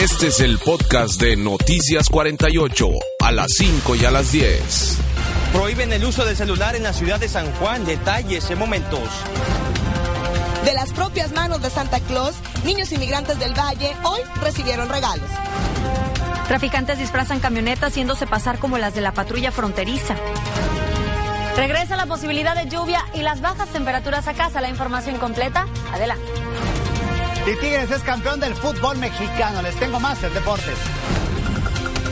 [0.00, 2.88] Este es el podcast de Noticias 48,
[3.20, 4.96] a las 5 y a las 10.
[5.52, 7.84] Prohíben el uso del celular en la ciudad de San Juan.
[7.84, 9.06] Detalles en momentos.
[10.64, 12.34] De las propias manos de Santa Claus,
[12.64, 15.28] niños inmigrantes del Valle hoy recibieron regalos.
[16.48, 20.16] Traficantes disfrazan camionetas haciéndose pasar como las de la patrulla fronteriza.
[21.58, 24.62] Regresa la posibilidad de lluvia y las bajas temperaturas a casa.
[24.62, 26.24] La información completa, adelante.
[27.46, 29.62] Y Tigres es campeón del fútbol mexicano.
[29.62, 30.78] Les tengo más en deportes.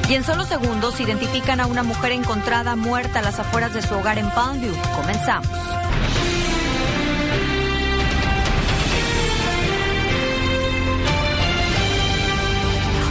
[0.09, 3.95] Y en solo segundos identifican a una mujer encontrada muerta a las afueras de su
[3.95, 4.74] hogar en Palmview.
[4.96, 5.48] Comenzamos.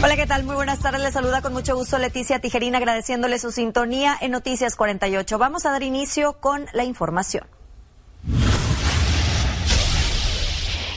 [0.03, 0.43] Hola, ¿qué tal?
[0.43, 1.01] Muy buenas tardes.
[1.01, 5.37] Les saluda con mucho gusto Leticia Tijerina agradeciéndole su sintonía en Noticias 48.
[5.37, 7.56] Vamos a dar inicio con la información.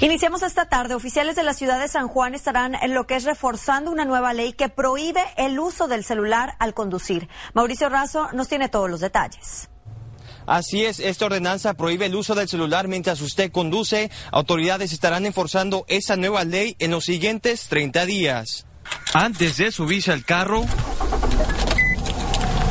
[0.02, 0.94] Iniciamos esta tarde.
[0.94, 4.32] Oficiales de la ciudad de San Juan estarán en lo que es reforzando una nueva
[4.32, 7.28] ley que prohíbe el uso del celular al conducir.
[7.52, 9.68] Mauricio Razo nos tiene todos los detalles.
[10.46, 14.10] Así es, esta ordenanza prohíbe el uso del celular mientras usted conduce.
[14.32, 18.66] Autoridades estarán enforzando esa nueva ley en los siguientes 30 días.
[19.12, 20.64] Antes de subirse al carro,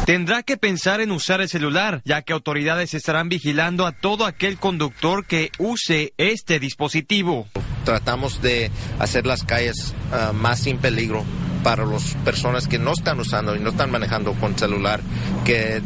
[0.09, 4.57] tendrá que pensar en usar el celular, ya que autoridades estarán vigilando a todo aquel
[4.57, 7.47] conductor que use este dispositivo.
[7.85, 11.23] Tratamos de hacer las calles uh, más sin peligro
[11.63, 14.99] para las personas que no están usando y no están manejando con celular,
[15.45, 15.79] que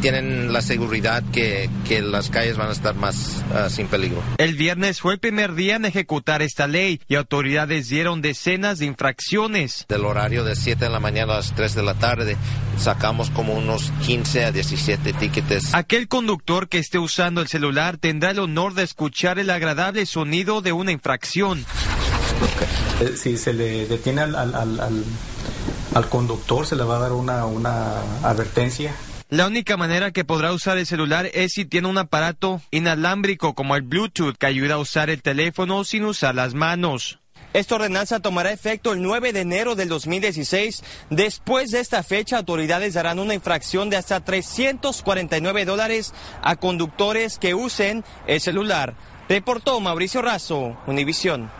[0.00, 4.22] tienen la seguridad que, que las calles van a estar más uh, sin peligro.
[4.38, 8.86] El viernes fue el primer día en ejecutar esta ley y autoridades dieron decenas de
[8.86, 9.86] infracciones.
[9.88, 12.36] Del horario de 7 de la mañana a las 3 de la tarde
[12.78, 15.74] sacamos como unos 15 a 17 tickets.
[15.74, 20.60] Aquel conductor que esté usando el celular tendrá el honor de escuchar el agradable sonido
[20.60, 21.64] de una infracción.
[22.98, 23.16] Okay.
[23.16, 25.04] Si se le detiene al, al, al,
[25.94, 28.94] al, conductor, se le va a dar una, una advertencia.
[29.30, 33.76] La única manera que podrá usar el celular es si tiene un aparato inalámbrico como
[33.76, 37.18] el Bluetooth que ayuda a usar el teléfono sin usar las manos.
[37.52, 40.82] Esta ordenanza tomará efecto el 9 de enero del 2016.
[41.10, 47.54] Después de esta fecha, autoridades darán una infracción de hasta 349 dólares a conductores que
[47.54, 48.94] usen el celular.
[49.28, 51.50] Reportó Mauricio Razo, Univisión.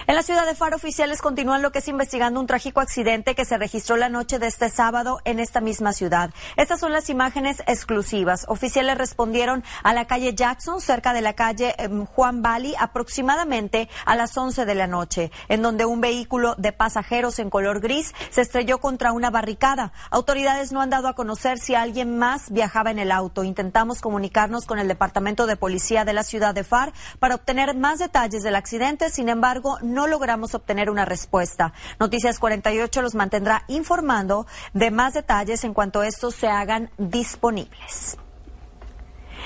[0.06, 3.44] En la ciudad de Faro, oficiales continúan lo que es investigando un trágico accidente que
[3.44, 6.30] se registró la noche de este sábado en esta misma ciudad.
[6.56, 8.44] Estas son las imágenes exclusivas.
[8.48, 14.16] Oficiales respondieron a la calle Jackson, cerca de la calle eh, Juan Bali, aproximadamente a
[14.16, 18.40] las 11 de la noche, en donde un vehículo de pasajeros en color gris se
[18.42, 19.92] estrelló contra una barricada.
[20.10, 23.44] Autoridades no han dado a conocer si alguien más viajaba en el auto.
[23.44, 27.98] Intentamos comunicarnos con el Departamento de Policía de la ciudad de Far para obtener más
[27.98, 29.10] detalles del accidente.
[29.10, 31.72] Sin embargo, no logramos obtener una respuesta.
[31.98, 38.18] Noticias 48 los mantendrá informando de más detalles en cuanto estos se hagan disponibles.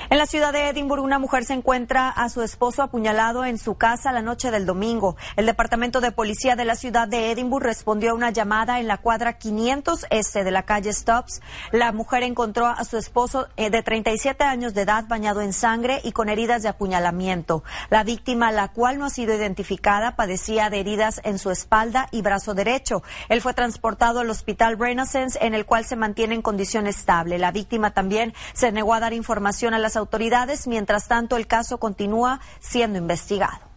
[0.09, 3.75] En la ciudad de Edimburgo, una mujer se encuentra a su esposo apuñalado en su
[3.75, 5.17] casa la noche del domingo.
[5.35, 8.97] El Departamento de Policía de la ciudad de Edimburgo respondió a una llamada en la
[8.97, 11.41] cuadra 500 este de la calle Stops.
[11.71, 16.01] La mujer encontró a su esposo eh, de 37 años de edad bañado en sangre
[16.03, 17.63] y con heridas de apuñalamiento.
[17.89, 22.21] La víctima, la cual no ha sido identificada, padecía de heridas en su espalda y
[22.21, 23.03] brazo derecho.
[23.27, 27.37] Él fue transportado al hospital Renaissance, en el cual se mantiene en condición estable.
[27.37, 30.67] La víctima también se negó a dar información a las autoridades.
[30.67, 33.68] Mientras tanto, el caso continúa siendo investigado.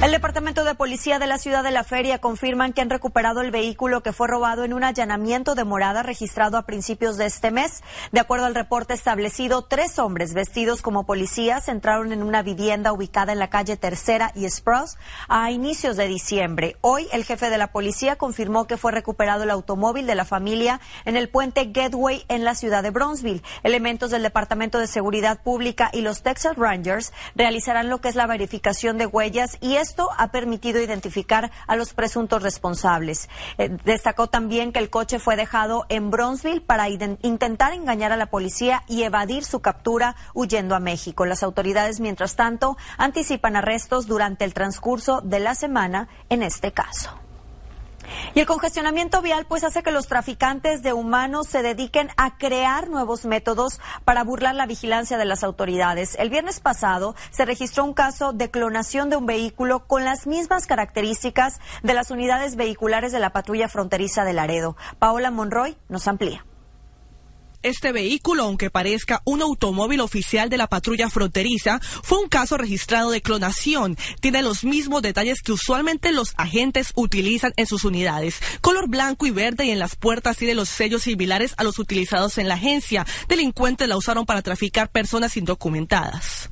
[0.00, 3.50] El Departamento de Policía de la Ciudad de la Feria confirman que han recuperado el
[3.50, 7.82] vehículo que fue robado en un allanamiento de morada registrado a principios de este mes.
[8.12, 13.32] De acuerdo al reporte establecido, tres hombres vestidos como policías entraron en una vivienda ubicada
[13.32, 14.96] en la calle Tercera y Sprouse
[15.26, 16.76] a inicios de diciembre.
[16.80, 20.80] Hoy, el jefe de la policía confirmó que fue recuperado el automóvil de la familia
[21.06, 23.42] en el puente Gateway en la ciudad de Bronzeville.
[23.64, 28.28] Elementos del Departamento de Seguridad Pública y los Texas Rangers realizarán lo que es la
[28.28, 33.28] verificación de huellas y es esto ha permitido identificar a los presuntos responsables.
[33.56, 38.26] Eh, destacó también que el coche fue dejado en Bronzeville para intentar engañar a la
[38.26, 41.24] policía y evadir su captura huyendo a México.
[41.24, 47.27] Las autoridades, mientras tanto, anticipan arrestos durante el transcurso de la semana en este caso.
[48.34, 52.88] Y el congestionamiento vial pues hace que los traficantes de humanos se dediquen a crear
[52.88, 56.16] nuevos métodos para burlar la vigilancia de las autoridades.
[56.18, 60.66] El viernes pasado se registró un caso de clonación de un vehículo con las mismas
[60.66, 64.76] características de las unidades vehiculares de la patrulla fronteriza de Laredo.
[64.98, 66.47] Paola Monroy nos amplía.
[67.64, 73.10] Este vehículo, aunque parezca un automóvil oficial de la patrulla fronteriza, fue un caso registrado
[73.10, 73.96] de clonación.
[74.20, 78.40] Tiene los mismos detalles que usualmente los agentes utilizan en sus unidades.
[78.60, 82.38] Color blanco y verde y en las puertas tiene los sellos similares a los utilizados
[82.38, 83.04] en la agencia.
[83.28, 86.50] Delincuentes la usaron para traficar personas indocumentadas.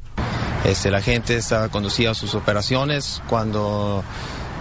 [0.65, 4.03] Este, la gente estaba conducía sus operaciones cuando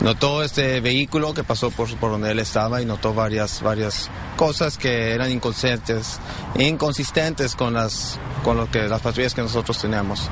[0.02, 4.78] notó este vehículo que pasó por, por donde él estaba y notó varias, varias cosas
[4.78, 6.20] que eran inconscientes,
[6.58, 10.30] inconsistentes con, las, con lo que, las patrullas que nosotros tenemos.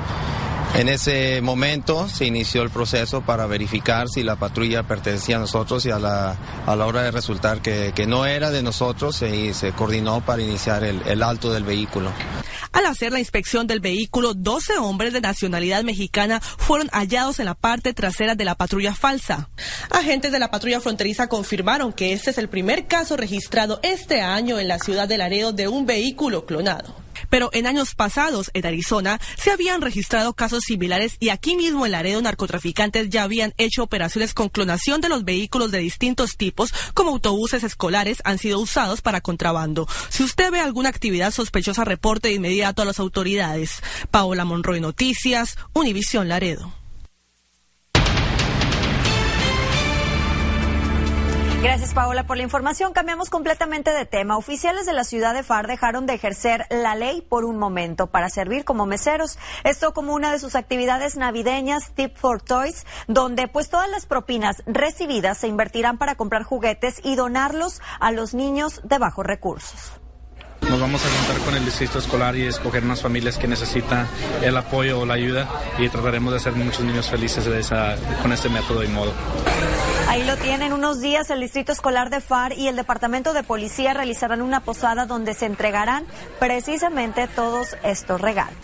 [0.74, 5.86] En ese momento se inició el proceso para verificar si la patrulla pertenecía a nosotros
[5.86, 9.54] y a la, a la hora de resultar que, que no era de nosotros se,
[9.54, 12.10] se coordinó para iniciar el, el alto del vehículo.
[12.74, 17.54] Al hacer la inspección del vehículo, 12 hombres de nacionalidad mexicana fueron hallados en la
[17.54, 19.48] parte trasera de la patrulla falsa.
[19.90, 24.58] Agentes de la patrulla fronteriza confirmaron que este es el primer caso registrado este año
[24.58, 27.03] en la ciudad de Laredo de un vehículo clonado.
[27.28, 31.92] Pero en años pasados, en Arizona, se habían registrado casos similares y aquí mismo en
[31.92, 37.10] Laredo narcotraficantes ya habían hecho operaciones con clonación de los vehículos de distintos tipos, como
[37.10, 39.86] autobuses escolares, han sido usados para contrabando.
[40.08, 43.82] Si usted ve alguna actividad sospechosa, reporte de inmediato a las autoridades.
[44.10, 46.83] Paola Monroy Noticias, Univisión Laredo.
[51.64, 52.92] Gracias, Paola, por la información.
[52.92, 54.36] Cambiamos completamente de tema.
[54.36, 58.28] Oficiales de la ciudad de FAR dejaron de ejercer la ley por un momento para
[58.28, 59.38] servir como meseros.
[59.64, 64.62] Esto como una de sus actividades navideñas, Tip for Toys, donde pues todas las propinas
[64.66, 69.92] recibidas se invertirán para comprar juguetes y donarlos a los niños de bajos recursos.
[70.68, 74.06] Nos vamos a juntar con el distrito escolar y escoger unas familias que necesitan
[74.42, 77.48] el apoyo o la ayuda y trataremos de hacer muchos niños felices
[78.20, 79.14] con este método y modo.
[80.08, 83.94] Ahí lo tienen, unos días el Distrito Escolar de FAR y el Departamento de Policía
[83.94, 86.04] realizarán una posada donde se entregarán
[86.38, 88.54] precisamente todos estos regalos.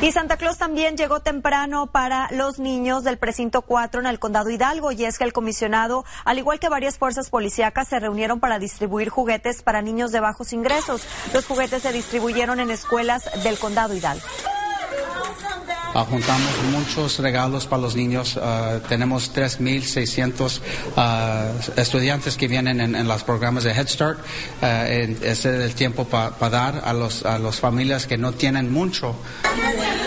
[0.00, 4.48] Y Santa Claus también llegó temprano para los niños del precinto 4 en el condado
[4.48, 8.60] Hidalgo y es que el comisionado, al igual que varias fuerzas policíacas, se reunieron para
[8.60, 11.04] distribuir juguetes para niños de bajos ingresos.
[11.32, 14.24] Los juguetes se distribuyeron en escuelas del condado Hidalgo.
[15.98, 18.36] Uh, juntamos muchos regalos para los niños.
[18.36, 20.60] Uh, tenemos 3.600
[20.96, 24.18] uh, estudiantes que vienen en, los programas de Head Start.
[24.62, 29.16] ese es el tiempo para dar a las a los familias que no tienen mucho.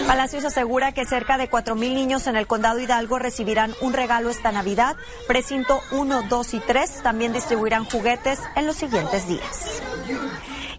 [0.07, 4.51] Palacios asegura que cerca de 4.000 niños en el condado Hidalgo recibirán un regalo esta
[4.51, 4.95] Navidad.
[5.27, 9.81] Precinto 1, 2 y 3 también distribuirán juguetes en los siguientes días.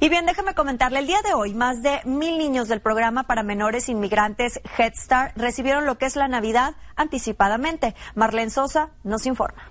[0.02, 3.44] Y bien, déjame comentarle, el día de hoy más de mil niños del programa para
[3.44, 7.94] menores inmigrantes Head Start recibieron lo que es la Navidad anticipadamente.
[8.16, 9.70] Marlene Sosa nos informa.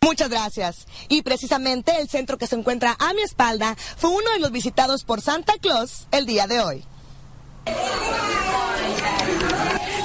[0.00, 0.88] Muchas gracias.
[1.08, 5.04] Y precisamente el centro que se encuentra a mi espalda fue uno de los visitados
[5.04, 6.84] por Santa Claus el día de hoy.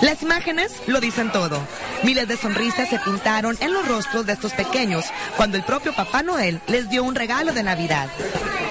[0.01, 1.59] Las imágenes lo dicen todo.
[2.03, 6.21] Miles de sonrisas se pintaron en los rostros de estos pequeños cuando el propio Papá
[6.21, 8.07] Noel les dio un regalo de Navidad.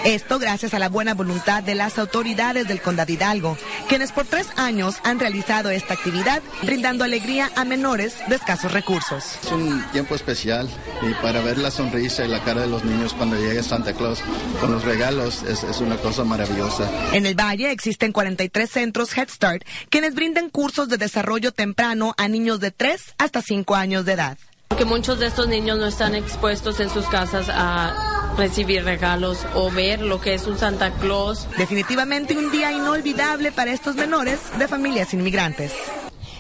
[0.04, 4.46] Esto gracias a la buena voluntad de las autoridades del Condado Hidalgo, quienes por tres
[4.56, 9.38] años han realizado esta actividad, brindando alegría a menores de escasos recursos.
[9.42, 10.68] Es un tiempo especial
[11.02, 14.20] y para ver la sonrisa y la cara de los niños cuando llegue Santa Claus
[14.60, 16.88] con los regalos es, es una cosa maravillosa.
[17.12, 22.28] En el Valle existen 43 centros Head Start, quienes brindan cursos de desarrollo temprano a
[22.28, 24.38] niños de 3 hasta 5 años de edad.
[24.68, 29.70] Porque muchos de estos niños no están expuestos en sus casas a recibir regalos o
[29.70, 31.48] ver lo que es un Santa Claus.
[31.56, 35.72] Definitivamente un día inolvidable para estos menores de familias inmigrantes.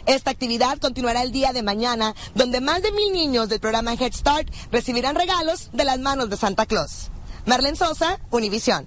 [0.06, 4.12] Esta actividad continuará el día de mañana, donde más de mil niños del programa Head
[4.12, 7.10] Start recibirán regalos de las manos de Santa Claus.
[7.44, 8.86] Marlene Sosa, Univisión.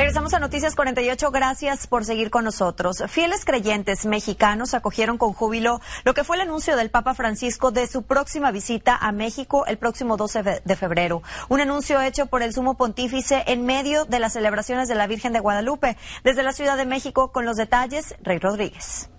[0.00, 1.30] Regresamos a Noticias 48.
[1.30, 3.04] Gracias por seguir con nosotros.
[3.08, 7.86] Fieles creyentes mexicanos acogieron con júbilo lo que fue el anuncio del Papa Francisco de
[7.86, 11.22] su próxima visita a México el próximo 12 de febrero.
[11.50, 15.34] Un anuncio hecho por el sumo pontífice en medio de las celebraciones de la Virgen
[15.34, 15.98] de Guadalupe.
[16.24, 19.10] Desde la Ciudad de México, con los detalles, Rey Rodríguez.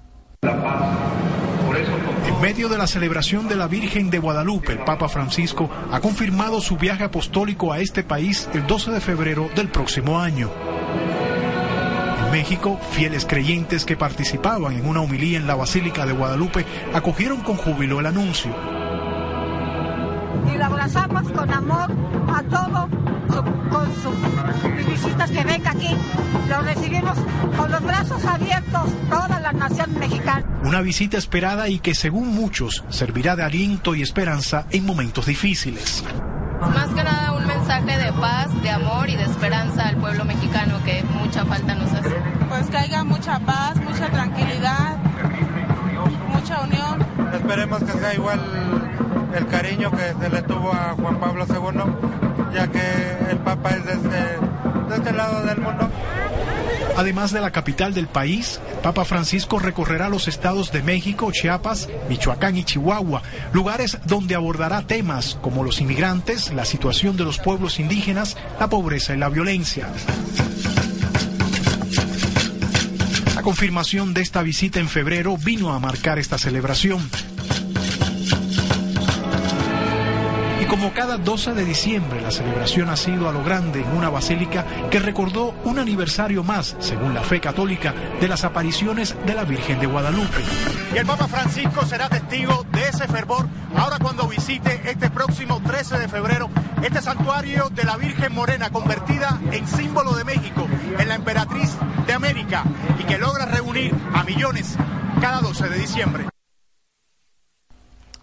[0.43, 6.61] En medio de la celebración de la Virgen de Guadalupe, el Papa Francisco ha confirmado
[6.61, 10.49] su viaje apostólico a este país el 12 de febrero del próximo año.
[12.25, 17.41] En México, fieles creyentes que participaban en una homilía en la Basílica de Guadalupe acogieron
[17.41, 18.80] con júbilo el anuncio.
[20.53, 21.91] Y lo abrazamos con amor
[22.33, 23.01] a todo
[23.71, 25.95] con sus visitas que venga aquí.
[26.49, 27.17] Lo recibimos
[27.57, 30.45] con los brazos abiertos, toda la nación mexicana.
[30.63, 36.03] Una visita esperada y que según muchos servirá de aliento y esperanza en momentos difíciles.
[36.61, 40.79] Más que nada un mensaje de paz, de amor y de esperanza al pueblo mexicano
[40.83, 42.15] que mucha falta nos hace.
[42.49, 44.97] Pues que haya mucha paz, mucha tranquilidad,
[46.27, 47.05] mucha unión.
[47.33, 48.39] Esperemos que sea igual
[49.35, 52.81] el cariño que se le tuvo a Juan Pablo II, ya que
[53.29, 55.89] el Papa es este, de este lado del mundo.
[56.97, 61.89] Además de la capital del país, el Papa Francisco recorrerá los estados de México, Chiapas,
[62.09, 63.21] Michoacán y Chihuahua,
[63.53, 69.13] lugares donde abordará temas como los inmigrantes, la situación de los pueblos indígenas, la pobreza
[69.13, 69.87] y la violencia.
[73.35, 77.09] La confirmación de esta visita en febrero vino a marcar esta celebración.
[80.71, 84.65] Como cada 12 de diciembre, la celebración ha sido a lo grande en una basílica
[84.89, 89.81] que recordó un aniversario más, según la fe católica, de las apariciones de la Virgen
[89.81, 90.41] de Guadalupe.
[90.95, 95.99] Y el Papa Francisco será testigo de ese fervor ahora cuando visite este próximo 13
[95.99, 96.49] de febrero
[96.81, 101.75] este santuario de la Virgen Morena, convertida en símbolo de México, en la emperatriz
[102.07, 102.63] de América,
[102.97, 104.77] y que logra reunir a millones
[105.19, 106.30] cada 12 de diciembre.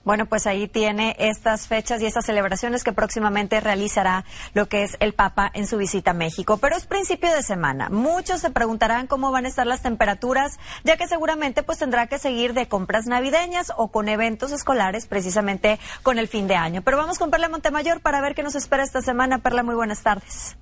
[0.08, 4.24] Bueno, pues ahí tiene estas fechas y estas celebraciones que próximamente realizará
[4.54, 6.56] lo que es el Papa en su visita a México.
[6.56, 7.90] Pero es principio de semana.
[7.90, 12.18] Muchos se preguntarán cómo van a estar las temperaturas, ya que seguramente pues tendrá que
[12.18, 16.80] seguir de compras navideñas o con eventos escolares precisamente con el fin de año.
[16.80, 19.40] Pero vamos con Perla Montemayor para ver qué nos espera esta semana.
[19.40, 20.56] Perla, muy buenas tardes.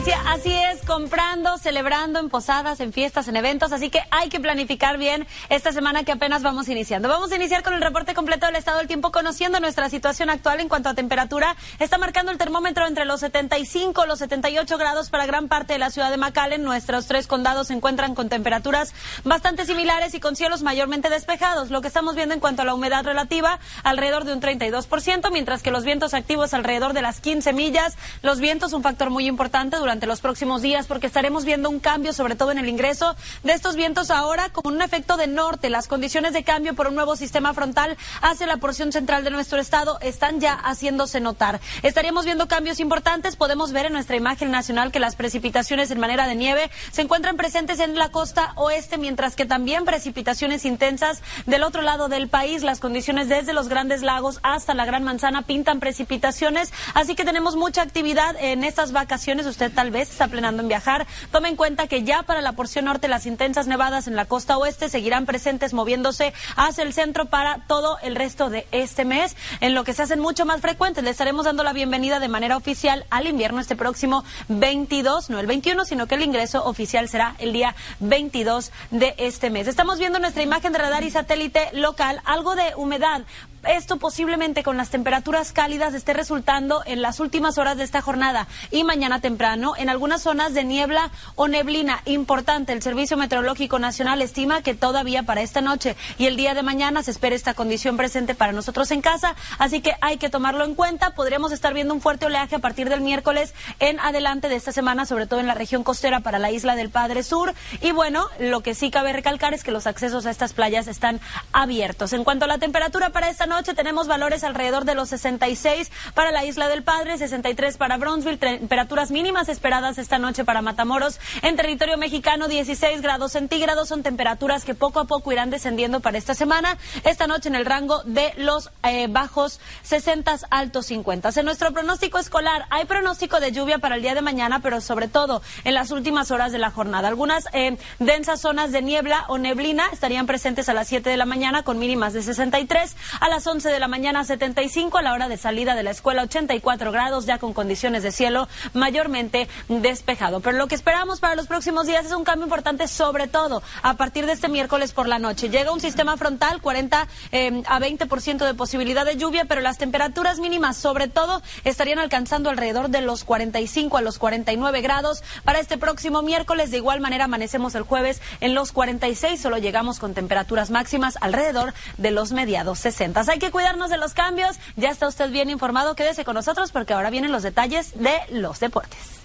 [0.00, 3.70] Así es, comprando, celebrando en posadas, en fiestas, en eventos.
[3.70, 7.10] Así que hay que planificar bien esta semana que apenas vamos iniciando.
[7.10, 10.60] Vamos a iniciar con el reporte completo del estado del tiempo, conociendo nuestra situación actual
[10.60, 11.54] en cuanto a temperatura.
[11.80, 15.78] Está marcando el termómetro entre los 75 y los 78 grados para gran parte de
[15.78, 16.64] la ciudad de McAllen.
[16.64, 21.68] Nuestros tres condados se encuentran con temperaturas bastante similares y con cielos mayormente despejados.
[21.68, 25.62] Lo que estamos viendo en cuanto a la humedad relativa, alrededor de un 32%, mientras
[25.62, 27.98] que los vientos activos alrededor de las 15 millas.
[28.22, 31.80] Los vientos, un factor muy importante durante durante los próximos días porque estaremos viendo un
[31.80, 35.68] cambio, sobre todo en el ingreso de estos vientos ahora con un efecto de norte.
[35.68, 39.58] Las condiciones de cambio por un nuevo sistema frontal hacia la porción central de nuestro
[39.58, 41.60] estado están ya haciéndose notar.
[41.82, 43.34] Estaríamos viendo cambios importantes.
[43.34, 47.36] Podemos ver en nuestra imagen nacional que las precipitaciones en manera de nieve se encuentran
[47.36, 52.62] presentes en la costa oeste, mientras que también precipitaciones intensas del otro lado del país.
[52.62, 57.56] Las condiciones desde los grandes lagos hasta la Gran Manzana pintan precipitaciones, así que tenemos
[57.56, 59.46] mucha actividad en estas vacaciones.
[59.46, 61.06] Usted tal vez está plenando en viajar.
[61.32, 64.58] Tome en cuenta que ya para la porción norte las intensas nevadas en la costa
[64.58, 69.74] oeste seguirán presentes moviéndose hacia el centro para todo el resto de este mes, en
[69.74, 71.02] lo que se hacen mucho más frecuentes.
[71.02, 75.46] Le estaremos dando la bienvenida de manera oficial al invierno este próximo 22, no el
[75.46, 79.66] 21, sino que el ingreso oficial será el día 22 de este mes.
[79.66, 83.22] Estamos viendo nuestra imagen de radar y satélite local, algo de humedad
[83.68, 88.48] esto posiblemente con las temperaturas cálidas esté resultando en las últimas horas de esta jornada
[88.70, 92.00] y mañana temprano en algunas zonas de niebla o neblina.
[92.06, 96.62] Importante, el Servicio Meteorológico Nacional estima que todavía para esta noche y el día de
[96.62, 100.64] mañana se espera esta condición presente para nosotros en casa, así que hay que tomarlo
[100.64, 101.10] en cuenta.
[101.10, 105.04] Podremos estar viendo un fuerte oleaje a partir del miércoles en adelante de esta semana,
[105.04, 107.54] sobre todo en la región costera para la isla del Padre Sur.
[107.82, 111.20] Y bueno, lo que sí cabe recalcar es que los accesos a estas playas están
[111.52, 112.12] abiertos.
[112.12, 116.30] En cuanto a la temperatura para esta noche tenemos valores alrededor de los 66 para
[116.30, 121.18] la Isla del Padre, 63 para Bronzeville, temperaturas mínimas esperadas esta noche para Matamoros.
[121.42, 126.16] En territorio mexicano, 16 grados centígrados son temperaturas que poco a poco irán descendiendo para
[126.16, 126.78] esta semana.
[127.02, 131.30] Esta noche en el rango de los eh, bajos 60 altos 50.
[131.34, 135.08] En nuestro pronóstico escolar hay pronóstico de lluvia para el día de mañana, pero sobre
[135.08, 137.08] todo en las últimas horas de la jornada.
[137.08, 141.26] Algunas eh, densas zonas de niebla o neblina estarían presentes a las 7 de la
[141.26, 142.94] mañana con mínimas de 63.
[143.18, 145.92] A las las 11 de la mañana 75, a la hora de salida de la
[145.92, 150.40] escuela 84 grados, ya con condiciones de cielo mayormente despejado.
[150.40, 153.94] Pero lo que esperamos para los próximos días es un cambio importante, sobre todo a
[153.94, 155.48] partir de este miércoles por la noche.
[155.48, 160.38] Llega un sistema frontal, 40 eh, a 20% de posibilidad de lluvia, pero las temperaturas
[160.38, 165.22] mínimas, sobre todo, estarían alcanzando alrededor de los 45 a los 49 grados.
[165.44, 169.98] Para este próximo miércoles, de igual manera, amanecemos el jueves en los 46, solo llegamos
[169.98, 173.29] con temperaturas máximas alrededor de los mediados 60.
[173.30, 174.58] Hay que cuidarnos de los cambios.
[174.74, 175.94] Ya está usted bien informado.
[175.94, 179.19] Quédese con nosotros porque ahora vienen los detalles de los deportes.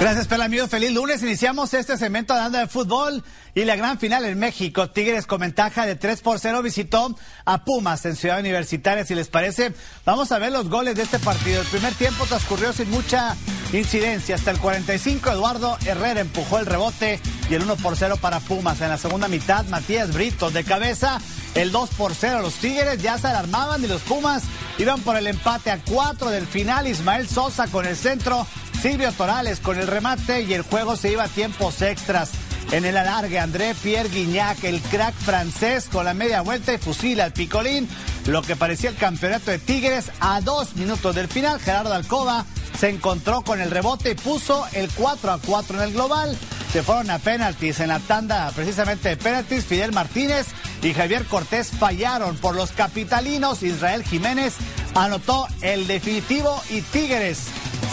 [0.00, 0.68] Gracias, Pelamio.
[0.68, 1.24] Feliz lunes.
[1.24, 4.88] Iniciamos este segmento hablando de fútbol y la gran final en México.
[4.90, 9.04] Tigres con ventaja de 3 por 0 visitó a Pumas en Ciudad Universitaria.
[9.04, 9.74] Si les parece,
[10.04, 11.60] vamos a ver los goles de este partido.
[11.60, 13.34] El primer tiempo transcurrió sin mucha
[13.72, 14.36] incidencia.
[14.36, 18.80] Hasta el 45, Eduardo Herrera empujó el rebote y el 1 por 0 para Pumas.
[18.80, 21.20] En la segunda mitad, Matías Brito de cabeza.
[21.56, 22.40] El 2 por 0.
[22.40, 24.44] Los Tigres ya se alarmaban y los Pumas
[24.78, 26.86] iban por el empate a 4 del final.
[26.86, 28.46] Ismael Sosa con el centro
[28.80, 32.30] Silvio Torales con el remate y el juego se iba a tiempos extras.
[32.70, 37.24] En el alargue, André Pierre Guignac, el crack francés, con la media vuelta y fusila
[37.24, 37.88] al picolín.
[38.26, 41.58] Lo que parecía el campeonato de Tigres a dos minutos del final.
[41.58, 42.44] Gerardo Alcoba
[42.78, 46.38] se encontró con el rebote y puso el 4 a 4 en el global.
[46.72, 49.64] Se fueron a penaltis en la tanda precisamente de penaltis.
[49.64, 50.46] Fidel Martínez
[50.82, 53.62] y Javier Cortés fallaron por los capitalinos.
[53.64, 54.54] Israel Jiménez
[54.94, 57.48] anotó el definitivo y Tigres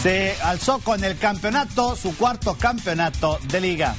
[0.06, 3.96] se alzó con el campeonato, su cuarto campeonato de liga.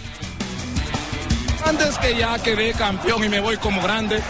[1.66, 4.22] Antes que ya quedé campeón y me voy como grande,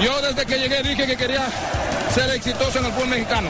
[0.00, 1.48] yo desde que llegué dije que quería
[2.14, 3.48] ser exitoso en el fútbol mexicano.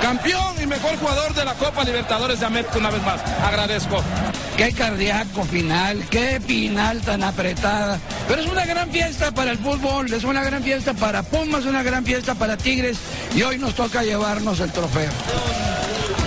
[0.00, 3.20] Campeón y mejor jugador de la Copa Libertadores de América una vez más.
[3.42, 4.00] Agradezco.
[4.56, 7.98] Qué cardíaco final, qué final tan apretada.
[8.28, 11.82] Pero es una gran fiesta para el fútbol, es una gran fiesta para Pumas, una
[11.82, 12.98] gran fiesta para Tigres
[13.34, 15.10] y hoy nos toca llevarnos el trofeo.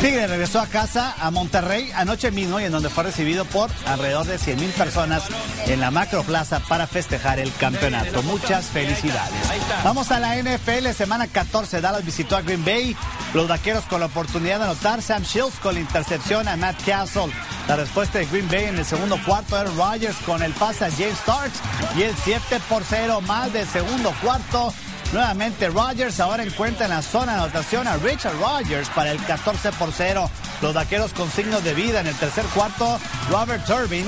[0.01, 4.27] Tigre regresó a casa a Monterrey anoche mismo y en donde fue recibido por alrededor
[4.27, 5.23] de 100 mil personas
[5.65, 8.21] en la macroplaza para festejar el campeonato.
[8.21, 9.33] Muchas felicidades.
[9.83, 11.81] Vamos a la NFL, semana 14.
[11.81, 12.95] Dallas visitó a Green Bay.
[13.33, 15.01] Los vaqueros con la oportunidad de anotar.
[15.01, 17.31] Sam Shields con la intercepción a Matt Castle.
[17.67, 19.55] La respuesta de Green Bay en el segundo cuarto.
[19.55, 21.59] Aaron Rodgers con el pase a James Starks.
[21.97, 24.71] Y el 7 por 0 más del segundo cuarto.
[25.13, 29.71] Nuevamente Rodgers ahora encuentra en la zona de anotación a Richard Rodgers para el 14
[29.73, 30.29] por 0.
[30.61, 32.99] Los vaqueros con signos de vida en el tercer cuarto.
[33.29, 34.05] Robert Turbin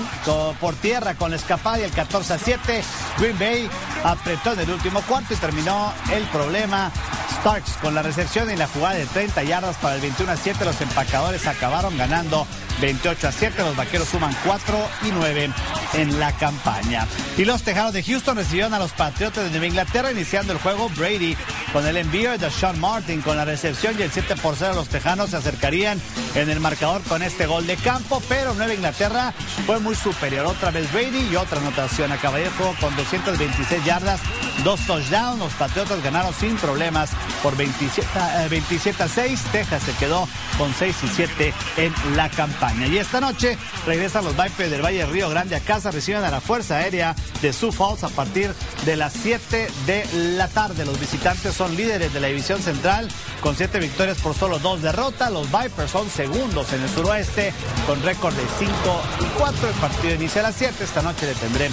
[0.60, 2.84] por tierra con la escapada y el 14 a 7.
[3.18, 3.70] Green Bay
[4.04, 6.92] apretó en el último cuarto y terminó el problema.
[7.40, 10.66] Starks con la recepción y la jugada de 30 yardas para el 21 a 7.
[10.66, 12.46] Los empacadores acabaron ganando
[12.82, 13.62] 28 a 7.
[13.64, 15.50] Los vaqueros suman 4 y 9
[15.94, 17.08] en la campaña.
[17.38, 20.90] Y los Tejanos de Houston recibieron a los Patriotas de Nueva Inglaterra iniciando el juego.
[20.90, 21.36] Brady
[21.74, 24.74] con el envío de Sean Martin con la recepción y el 7 por 0.
[24.76, 26.02] Los Tejanos se acercarían
[26.36, 29.34] en el marcador con este gol de campo, pero Nueva Inglaterra
[29.66, 30.46] fue muy superior.
[30.46, 32.12] Otra vez Brady y otra anotación.
[32.12, 34.20] Acabaría el juego con 226 yardas,
[34.64, 35.40] dos touchdowns.
[35.40, 37.12] Los Patriotas ganaron sin problemas
[37.42, 38.08] por 27,
[38.50, 39.42] 27 eh, a 6.
[39.52, 42.69] Texas se quedó con 6 y 7 en la campaña.
[42.78, 46.40] Y esta noche regresan los Vipers del Valle Río Grande a casa, reciben a la
[46.40, 48.54] Fuerza Aérea de Sioux Falls a partir
[48.86, 50.06] de las 7 de
[50.36, 50.86] la tarde.
[50.86, 53.08] Los visitantes son líderes de la división central
[53.42, 55.32] con 7 victorias por solo 2 derrotas.
[55.32, 57.54] Los Vipers son segundos en el suroeste
[57.86, 58.74] con récord de 5
[59.22, 59.68] y 4.
[59.68, 60.84] El partido inicia a las 7.
[60.84, 61.70] Esta noche le tendré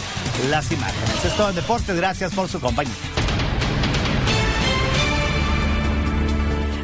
[0.51, 1.25] las imágenes.
[1.25, 1.97] Es todo en deportes.
[1.97, 3.16] Gracias por su compañía.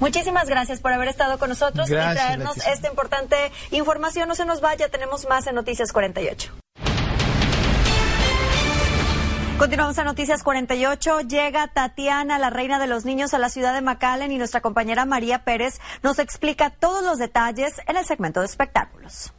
[0.00, 3.36] Muchísimas gracias por haber estado con nosotros Gracias, y traernos esta importante
[3.70, 4.28] información.
[4.28, 6.52] No se nos vaya, tenemos más en Noticias 48.
[9.58, 11.20] Continuamos a Noticias 48.
[11.20, 15.04] Llega Tatiana, la reina de los niños, a la ciudad de McAllen y nuestra compañera
[15.04, 19.32] María Pérez nos explica todos los detalles en el segmento de espectáculos.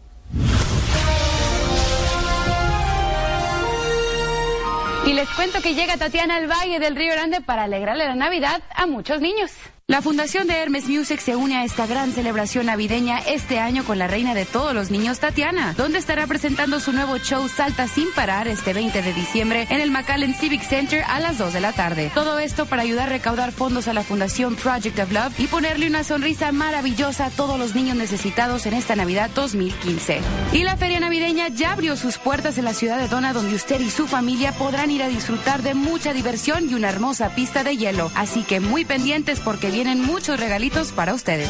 [5.06, 8.62] Y les cuento que llega Tatiana al Valle del Río Grande para alegrarle la Navidad
[8.74, 9.52] a muchos niños.
[9.86, 14.00] La Fundación de Hermes Music se une a esta gran celebración navideña este año con
[14.00, 18.10] la reina de todos los niños, Tatiana, donde estará presentando su nuevo show Salta sin
[18.13, 21.74] parar este 20 de diciembre en el McAllen Civic Center a las 2 de la
[21.74, 22.10] tarde.
[22.13, 25.88] Todo esto para ayudar a recaudar fondos a la Fundación Project of Love y ponerle
[25.88, 30.22] una sonrisa maravillosa a todos los niños necesitados en esta Navidad 2015.
[30.54, 33.82] Y la feria navideña ya abrió sus puertas en la ciudad de Dona, donde usted
[33.82, 37.76] y su familia podrán ir a disfrutar de mucha diversión y una hermosa pista de
[37.76, 38.10] hielo.
[38.15, 41.50] Así que muy pendientes porque vienen muchos regalitos para ustedes.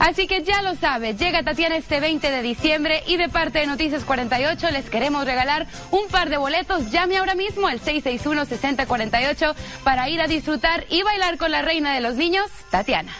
[0.00, 3.66] Así que ya lo sabe, llega Tatiana este 20 de diciembre y de parte de
[3.66, 6.90] Noticias 48 les queremos regalar un par de boletos.
[6.90, 12.00] Llame ahora mismo al 661-6048 para ir a disfrutar y bailar con la reina de
[12.00, 13.12] los niños, Tatiana.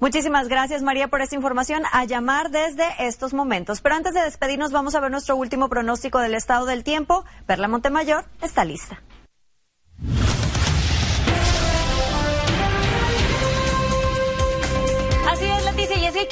[0.00, 1.82] Muchísimas gracias María por esta información.
[1.92, 3.80] A llamar desde estos momentos.
[3.80, 7.24] Pero antes de despedirnos vamos a ver nuestro último pronóstico del estado del tiempo.
[7.46, 9.02] Perla Montemayor está lista.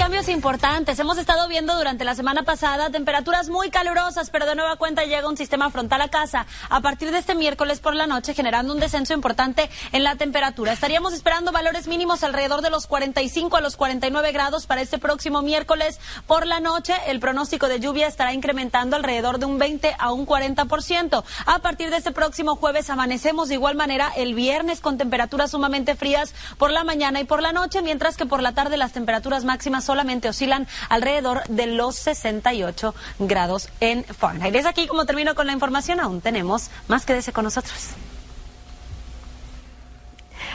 [0.07, 1.01] Cambios importantes.
[1.01, 5.29] Hemos estado viendo durante la semana pasada temperaturas muy calurosas, pero de nueva cuenta llega
[5.29, 8.79] un sistema frontal a casa a partir de este miércoles por la noche, generando un
[8.79, 10.73] descenso importante en la temperatura.
[10.73, 15.43] Estaríamos esperando valores mínimos alrededor de los 45 a los 49 grados para este próximo
[15.43, 16.95] miércoles por la noche.
[17.09, 21.25] El pronóstico de lluvia estará incrementando alrededor de un 20 a un 40%.
[21.47, 25.97] A partir de este próximo jueves amanecemos de igual manera el viernes con temperaturas sumamente
[25.97, 29.45] frías por la mañana y por la noche, mientras que por la tarde las temperaturas
[29.45, 34.55] máximas solamente oscilan alrededor de los 68 grados en Fahrenheit.
[34.55, 36.01] Es aquí como termino con la información.
[36.01, 37.07] Aún tenemos más.
[37.07, 37.95] Quédese con nosotros.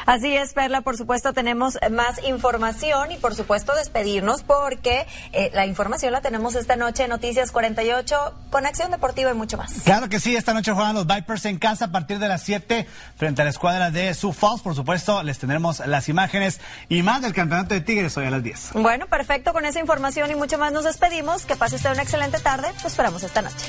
[0.05, 5.65] Así es, Perla, por supuesto tenemos más información y por supuesto despedirnos porque eh, la
[5.65, 8.15] información la tenemos esta noche en Noticias 48,
[8.49, 9.73] con acción deportiva y mucho más.
[9.83, 12.87] Claro que sí, esta noche juegan los Vipers en casa a partir de las 7
[13.15, 14.61] frente a la escuadra de Sioux Falls.
[14.61, 16.59] Por supuesto, les tendremos las imágenes
[16.89, 18.71] y más del campeonato de Tigres hoy a las 10.
[18.73, 21.45] Bueno, perfecto, con esa información y mucho más nos despedimos.
[21.45, 22.69] Que pase usted una excelente tarde.
[22.81, 23.65] Lo esperamos esta noche.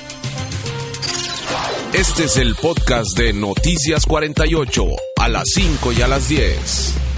[1.93, 4.85] Este es el podcast de Noticias 48,
[5.21, 7.12] a las 5 y a las 10.